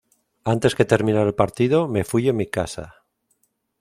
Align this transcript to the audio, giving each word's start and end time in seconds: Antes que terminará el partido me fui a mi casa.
Antes 0.53 0.73
que 0.77 0.89
terminará 0.93 1.27
el 1.29 1.39
partido 1.41 1.77
me 1.93 2.03
fui 2.09 2.23
a 2.29 2.37
mi 2.39 2.47
casa. 2.57 2.85